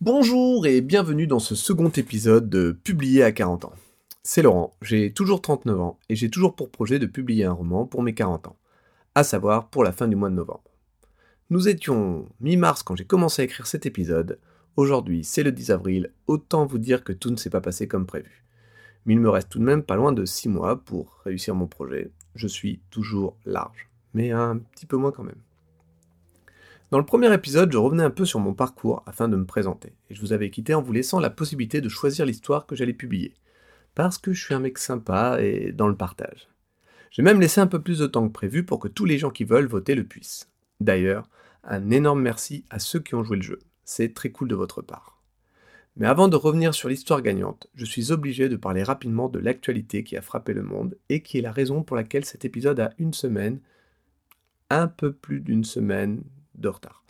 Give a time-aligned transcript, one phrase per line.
[0.00, 3.72] Bonjour et bienvenue dans ce second épisode de Publier à 40 ans.
[4.22, 7.84] C'est Laurent, j'ai toujours 39 ans et j'ai toujours pour projet de publier un roman
[7.84, 8.56] pour mes 40 ans,
[9.16, 10.70] à savoir pour la fin du mois de novembre.
[11.50, 14.38] Nous étions mi-mars quand j'ai commencé à écrire cet épisode,
[14.76, 18.06] aujourd'hui c'est le 10 avril, autant vous dire que tout ne s'est pas passé comme
[18.06, 18.44] prévu.
[19.04, 21.66] Mais il me reste tout de même pas loin de 6 mois pour réussir mon
[21.66, 25.42] projet, je suis toujours large, mais un petit peu moins quand même.
[26.94, 29.94] Dans le premier épisode, je revenais un peu sur mon parcours afin de me présenter,
[30.08, 32.92] et je vous avais quitté en vous laissant la possibilité de choisir l'histoire que j'allais
[32.92, 33.34] publier,
[33.96, 36.48] parce que je suis un mec sympa et dans le partage.
[37.10, 39.30] J'ai même laissé un peu plus de temps que prévu pour que tous les gens
[39.30, 40.48] qui veulent voter le puissent.
[40.78, 41.28] D'ailleurs,
[41.64, 44.80] un énorme merci à ceux qui ont joué le jeu, c'est très cool de votre
[44.80, 45.20] part.
[45.96, 50.04] Mais avant de revenir sur l'histoire gagnante, je suis obligé de parler rapidement de l'actualité
[50.04, 52.92] qui a frappé le monde et qui est la raison pour laquelle cet épisode a
[52.98, 53.58] une semaine,
[54.70, 56.22] un peu plus d'une semaine
[56.54, 57.04] de retard.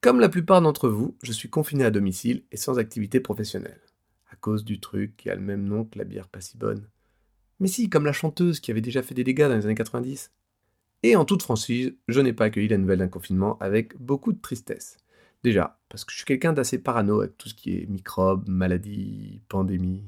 [0.00, 3.80] Comme la plupart d'entre vous, je suis confiné à domicile et sans activité professionnelle,
[4.30, 6.88] à cause du truc qui a le même nom que la bière pas si bonne.
[7.58, 10.30] Mais si, comme la chanteuse qui avait déjà fait des dégâts dans les années 90.
[11.02, 14.40] Et en toute franchise, je n'ai pas accueilli la nouvelle d'un confinement avec beaucoup de
[14.40, 14.96] tristesse.
[15.42, 19.42] Déjà, parce que je suis quelqu'un d'assez parano avec tout ce qui est microbes, maladies,
[19.48, 20.04] pandémie.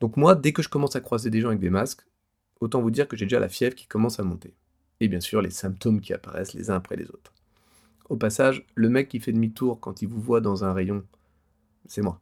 [0.00, 2.06] Donc moi, dès que je commence à croiser des gens avec des masques,
[2.60, 4.54] autant vous dire que j'ai déjà la fièvre qui commence à monter
[5.02, 7.34] et bien sûr les symptômes qui apparaissent les uns après les autres.
[8.08, 11.04] Au passage, le mec qui fait demi-tour quand il vous voit dans un rayon,
[11.86, 12.20] c'est moi.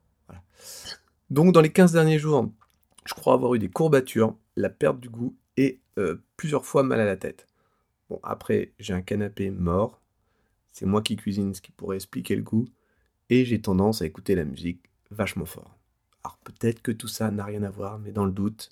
[1.28, 2.50] Donc dans les 15 derniers jours,
[3.04, 7.00] je crois avoir eu des courbatures, la perte du goût et euh, plusieurs fois mal
[7.00, 7.46] à la tête.
[8.08, 10.00] Bon, après, j'ai un canapé mort,
[10.72, 12.66] c'est moi qui cuisine, ce qui pourrait expliquer le goût,
[13.28, 15.76] et j'ai tendance à écouter la musique vachement fort.
[16.24, 18.70] Alors peut-être que tout ça n'a rien à voir, mais dans le doute.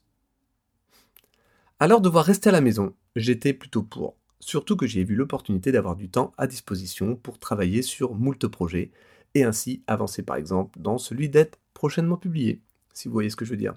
[1.79, 4.17] Alors devoir rester à la maison, j'étais plutôt pour.
[4.41, 8.93] Surtout que j'ai vu l'opportunité d'avoir du temps à disposition pour travailler sur moult projets
[9.35, 12.63] et ainsi avancer par exemple dans celui d'être prochainement publié,
[12.95, 13.75] si vous voyez ce que je veux dire.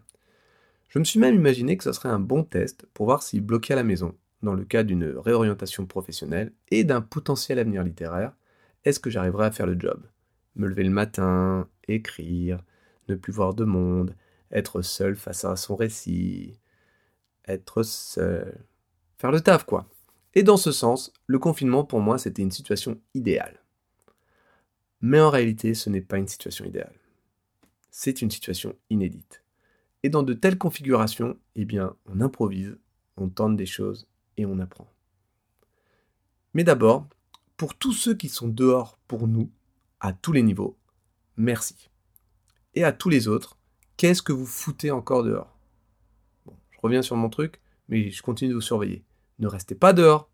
[0.90, 3.74] Je me suis même imaginé que ce serait un bon test pour voir si bloqué
[3.74, 8.34] à la maison, dans le cas d'une réorientation professionnelle et d'un potentiel avenir littéraire,
[8.84, 10.04] est-ce que j'arriverai à faire le job?
[10.56, 12.64] Me lever le matin, écrire,
[13.08, 14.16] ne plus voir de monde,
[14.52, 16.60] être seul face à son récit,
[17.48, 18.66] être seul,
[19.22, 19.88] faire le taf, quoi.
[20.34, 23.62] Et dans ce sens, le confinement, pour moi, c'était une situation idéale.
[25.00, 26.96] Mais en réalité, ce n'est pas une situation idéale.
[27.92, 29.44] C'est une situation inédite.
[30.04, 32.78] Et dans de telles configurations, eh bien, on improvise,
[33.16, 34.92] on tente des choses et on apprend.
[36.54, 37.08] Mais d'abord,
[37.58, 39.52] pour tous ceux qui sont dehors pour nous,
[40.00, 40.80] à tous les niveaux,
[41.38, 41.90] merci.
[42.74, 43.58] Et à tous les autres,
[43.98, 45.60] qu'est-ce que vous foutez encore dehors?
[46.46, 49.04] Bon, je reviens sur mon truc, mais je continue de vous surveiller
[49.42, 50.30] ne restez pas dehors.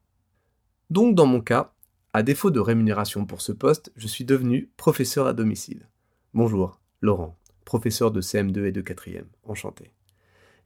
[0.90, 1.74] Donc dans mon cas,
[2.14, 5.88] à défaut de rémunération pour ce poste, je suis devenu professeur à domicile.
[6.34, 9.92] Bonjour, Laurent, professeur de CM2 et de 4e, enchanté.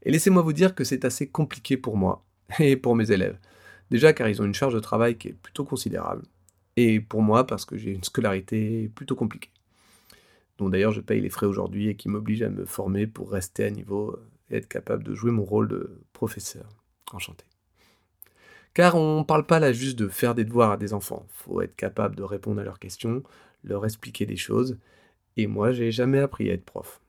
[0.03, 2.25] Et laissez-moi vous dire que c'est assez compliqué pour moi
[2.59, 3.37] et pour mes élèves.
[3.89, 6.23] Déjà car ils ont une charge de travail qui est plutôt considérable.
[6.77, 9.51] Et pour moi parce que j'ai une scolarité plutôt compliquée.
[10.57, 13.65] Dont d'ailleurs je paye les frais aujourd'hui et qui m'oblige à me former pour rester
[13.65, 14.17] à niveau
[14.49, 16.69] et être capable de jouer mon rôle de professeur.
[17.11, 17.50] Enchanté.
[18.73, 21.25] Car on ne parle pas là juste de faire des devoirs à des enfants.
[21.29, 23.21] Faut être capable de répondre à leurs questions,
[23.63, 24.77] leur expliquer des choses.
[25.37, 27.01] Et moi, j'ai jamais appris à être prof.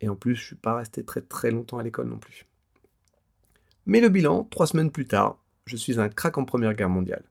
[0.00, 2.46] Et en plus, je suis pas resté très très longtemps à l'école non plus.
[3.86, 7.24] Mais le bilan, trois semaines plus tard, je suis un crack en première guerre mondiale.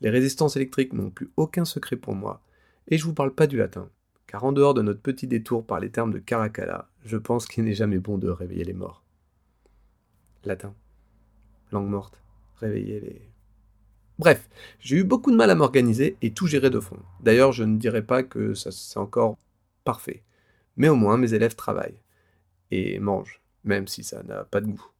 [0.00, 2.42] Les résistances électriques n'ont plus aucun secret pour moi.
[2.88, 3.88] Et je vous parle pas du latin.
[4.26, 7.64] Car en dehors de notre petit détour par les termes de Caracalla, je pense qu'il
[7.64, 9.02] n'est jamais bon de réveiller les morts.
[10.44, 10.74] Latin.
[11.72, 12.22] Langue morte.
[12.56, 13.29] Réveiller les
[14.20, 14.50] Bref,
[14.80, 16.98] j'ai eu beaucoup de mal à m'organiser et tout gérer de fond.
[17.20, 19.38] D'ailleurs, je ne dirais pas que ça c'est encore
[19.82, 20.24] parfait.
[20.76, 22.02] Mais au moins, mes élèves travaillent
[22.70, 24.90] et mangent, même si ça n'a pas de goût.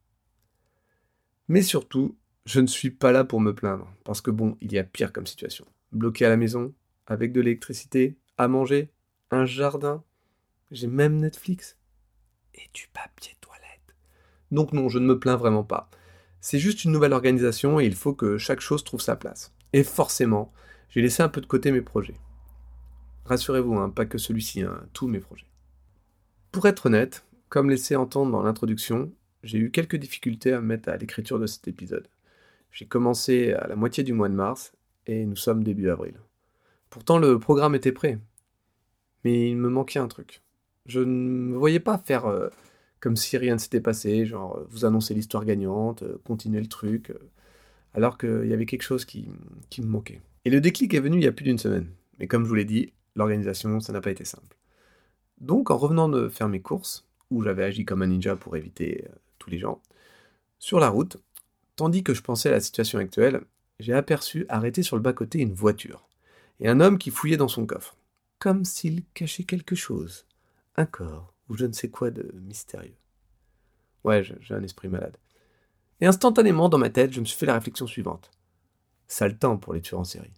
[1.49, 2.17] Mais surtout,
[2.47, 5.13] je ne suis pas là pour me plaindre, parce que bon, il y a pire
[5.13, 5.67] comme situation.
[5.91, 6.73] Bloqué à la maison,
[7.05, 8.89] avec de l'électricité, à manger,
[9.29, 10.03] un jardin,
[10.71, 11.77] j'ai même Netflix
[12.55, 13.95] et du papier toilette.
[14.49, 15.91] Donc non, je ne me plains vraiment pas.
[16.41, 19.53] C'est juste une nouvelle organisation et il faut que chaque chose trouve sa place.
[19.73, 20.51] Et forcément,
[20.89, 22.15] j'ai laissé un peu de côté mes projets.
[23.25, 25.45] Rassurez-vous, hein, pas que celui-ci, hein, tous mes projets.
[26.51, 30.89] Pour être honnête, comme laissé entendre dans l'introduction, j'ai eu quelques difficultés à me mettre
[30.89, 32.07] à l'écriture de cet épisode.
[32.71, 34.73] J'ai commencé à la moitié du mois de mars
[35.05, 36.15] et nous sommes début avril.
[36.89, 38.17] Pourtant le programme était prêt.
[39.23, 40.41] Mais il me manquait un truc.
[40.87, 42.49] Je ne me voyais pas faire euh,
[43.01, 46.67] comme si rien ne s'était passé, genre euh, vous annoncez l'histoire gagnante, euh, continuez le
[46.67, 47.19] truc, euh,
[47.93, 49.27] alors qu'il y avait quelque chose qui,
[49.79, 50.21] me manquait.
[50.45, 51.89] Et le déclic est venu il y a plus d'une semaine.
[52.19, 54.55] Mais comme je vous l'ai dit, l'organisation, ça n'a pas été simple.
[55.39, 59.05] Donc, en revenant de faire mes courses, où j'avais agi comme un ninja pour éviter
[59.39, 59.81] tous les gens,
[60.59, 61.17] sur la route,
[61.75, 63.41] tandis que je pensais à la situation actuelle,
[63.79, 66.07] j'ai aperçu arrêté sur le bas-côté une voiture,
[66.59, 67.97] et un homme qui fouillait dans son coffre,
[68.37, 70.27] comme s'il cachait quelque chose,
[70.75, 72.95] un corps, ou je ne sais quoi de mystérieux.
[74.03, 75.17] Ouais, j'ai un esprit malade.
[75.99, 78.31] Et instantanément, dans ma tête, je me suis fait la réflexion suivante.
[79.07, 80.33] Sale temps pour les tueurs en série.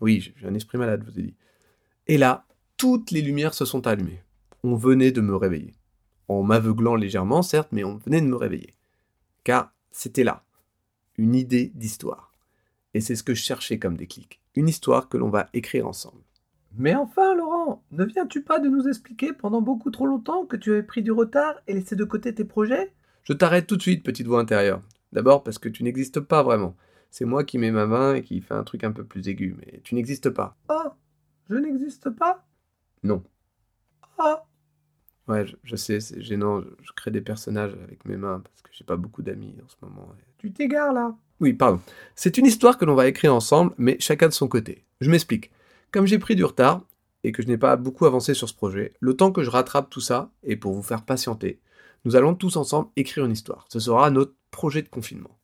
[0.00, 1.36] Oui, j'ai un esprit malade, je vous ai dit.
[2.06, 4.22] Et là, toutes les lumières se sont allumées.
[4.64, 5.74] On venait de me réveiller.
[6.28, 8.74] En m'aveuglant légèrement, certes, mais on venait de me réveiller.
[9.44, 10.44] Car c'était là,
[11.18, 12.32] une idée d'histoire.
[12.94, 14.40] Et c'est ce que je cherchais comme déclic.
[14.54, 16.22] Une histoire que l'on va écrire ensemble.
[16.74, 17.51] Mais enfin, Laurent,
[17.90, 21.12] ne viens-tu pas de nous expliquer pendant beaucoup trop longtemps que tu avais pris du
[21.12, 22.92] retard et laissé de côté tes projets?
[23.24, 24.82] Je t'arrête tout de suite, petite voix intérieure.
[25.12, 26.76] D'abord parce que tu n'existes pas vraiment.
[27.10, 29.54] C'est moi qui mets ma main et qui fais un truc un peu plus aigu,
[29.58, 30.56] mais tu n'existes pas.
[30.70, 30.90] Oh,
[31.50, 32.44] je n'existe pas?
[33.02, 33.22] Non.
[34.18, 34.44] Ah
[35.28, 36.60] Ouais, je, sais, c'est gênant.
[36.60, 39.76] Je, crée des personnages avec mes mains parce que j'ai pas beaucoup d'amis en ce
[39.82, 40.08] moment.
[40.38, 41.14] Tu t'égares là?
[41.38, 41.80] Oui, pardon.
[42.16, 44.84] C'est une histoire que l'on va écrire ensemble, mais chacun de son côté.
[45.00, 45.50] Je m'explique.
[45.92, 46.82] Comme j'ai pris du retard
[47.24, 49.90] et que je n'ai pas beaucoup avancé sur ce projet, le temps que je rattrape
[49.90, 51.60] tout ça, et pour vous faire patienter,
[52.04, 53.66] nous allons tous ensemble écrire une histoire.
[53.68, 55.38] Ce sera notre projet de confinement.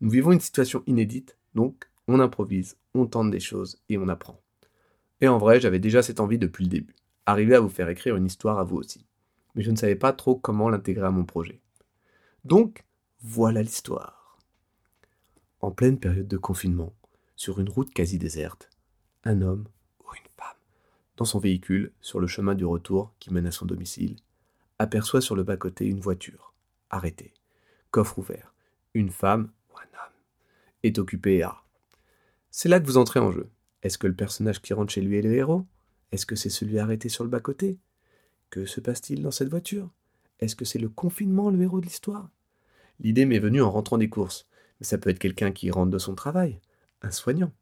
[0.00, 4.40] Nous vivons une situation inédite, donc on improvise, on tente des choses et on apprend.
[5.20, 6.96] Et en vrai, j'avais déjà cette envie depuis le début.
[7.24, 9.06] Arriver à vous faire écrire une histoire à vous aussi.
[9.54, 11.62] Mais je ne savais pas trop comment l'intégrer à mon projet.
[12.44, 12.84] Donc,
[13.22, 14.38] voilà l'histoire.
[15.60, 16.92] En pleine période de confinement,
[17.36, 18.68] sur une route quasi déserte,
[19.24, 19.64] un homme
[21.16, 24.16] dans son véhicule, sur le chemin du retour qui mène à son domicile,
[24.78, 26.54] aperçoit sur le bas-côté une voiture,
[26.90, 27.34] arrêtée,
[27.90, 28.52] coffre ouvert.
[28.94, 30.12] Une femme, ou un homme,
[30.82, 31.62] est occupée à.
[32.50, 33.50] C'est là que vous entrez en jeu.
[33.82, 35.66] Est-ce que le personnage qui rentre chez lui est le héros?
[36.12, 37.78] Est-ce que c'est celui arrêté sur le bas-côté?
[38.50, 39.90] Que se passe-t-il dans cette voiture?
[40.38, 42.30] Est-ce que c'est le confinement le héros de l'histoire?
[43.00, 44.46] L'idée m'est venue en rentrant des courses,
[44.78, 46.60] mais ça peut être quelqu'un qui rentre de son travail,
[47.02, 47.52] un soignant,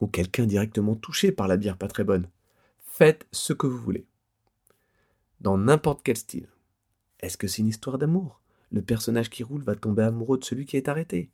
[0.00, 2.28] ou quelqu'un directement touché par la bière pas très bonne.
[2.98, 4.06] Faites ce que vous voulez.
[5.42, 6.48] Dans n'importe quel style.
[7.20, 8.40] Est-ce que c'est une histoire d'amour?
[8.72, 11.28] Le personnage qui roule va tomber amoureux de celui qui est arrêté.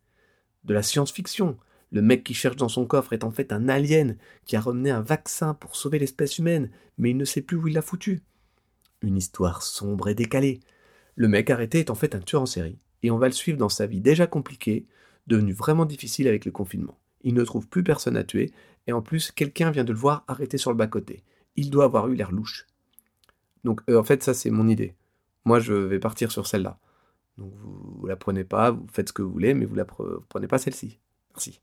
[0.64, 1.56] De la science-fiction.
[1.92, 4.90] Le mec qui cherche dans son coffre est en fait un alien qui a ramené
[4.90, 6.68] un vaccin pour sauver l'espèce humaine,
[6.98, 8.22] mais il ne sait plus où il l'a foutu.
[9.00, 10.58] Une histoire sombre et décalée.
[11.14, 13.58] Le mec arrêté est en fait un tueur en série, et on va le suivre
[13.58, 14.88] dans sa vie déjà compliquée,
[15.28, 16.98] devenue vraiment difficile avec le confinement.
[17.20, 18.50] Il ne trouve plus personne à tuer,
[18.88, 21.22] et en plus, quelqu'un vient de le voir arrêté sur le bas-côté
[21.56, 22.66] il doit avoir eu l'air louche.
[23.64, 24.94] Donc euh, en fait, ça c'est mon idée.
[25.44, 26.78] Moi, je vais partir sur celle-là.
[27.38, 30.46] Donc vous, la prenez pas, vous faites ce que vous voulez, mais vous la prenez
[30.46, 30.98] pas celle-ci.
[31.30, 31.60] Merci.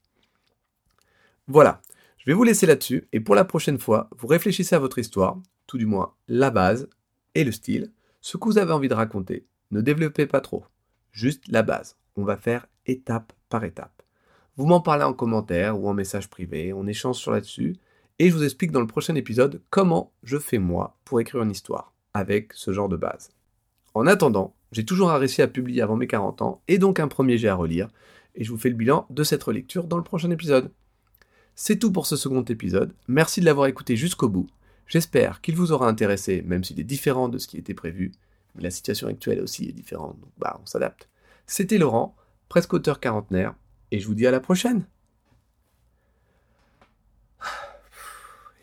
[1.48, 1.82] Voilà,
[2.18, 5.40] je vais vous laisser là-dessus, et pour la prochaine fois, vous réfléchissez à votre histoire,
[5.68, 6.90] tout du moins la base
[7.36, 9.48] et le style, ce que vous avez envie de raconter.
[9.72, 10.66] Ne développez pas trop,
[11.12, 11.98] juste la base.
[12.16, 14.04] On va faire étape par étape.
[14.58, 17.78] Vous m'en parlez en commentaire ou en message privé, on échange sur là-dessus,
[18.20, 21.52] et je vous explique dans le prochain épisode comment je fais moi pour écrire une
[21.52, 23.32] histoire avec ce genre de base.
[23.94, 27.08] En attendant, j'ai toujours un récit à publier avant mes 40 ans et donc un
[27.08, 27.88] premier jet à relire,
[28.36, 30.72] et je vous fais le bilan de cette relecture dans le prochain épisode.
[31.56, 34.48] C'est tout pour ce second épisode, merci de l'avoir écouté jusqu'au bout.
[34.86, 38.12] J'espère qu'il vous aura intéressé, même s'il est différent de ce qui était prévu,
[38.56, 41.10] mais la situation actuelle aussi est différente, donc bah on s'adapte.
[41.48, 42.16] C'était Laurent,
[42.50, 43.56] presque auteur quarantenaire,
[43.92, 44.86] et je vous dis à la prochaine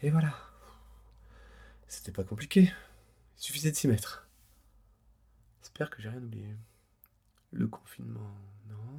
[0.02, 0.34] Et voilà.
[1.88, 2.72] C'était pas compliqué.
[3.38, 4.28] Il suffisait de s'y mettre.
[5.60, 6.54] J'espère que j'ai rien oublié.
[7.52, 8.34] Le confinement,
[8.68, 8.98] non.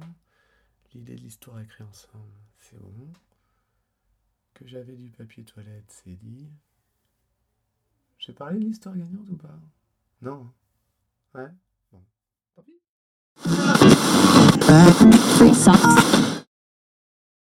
[0.94, 3.12] L'idée de l'histoire écrite ensemble, c'est bon.
[4.54, 6.48] Que j'avais du papier toilette, c'est dit.
[8.18, 9.58] J'ai parlé de l'histoire gagnante ou pas?
[10.22, 10.50] Non.
[11.34, 11.50] Ouais
[11.92, 12.02] Bon.
[12.54, 12.72] Tant pis.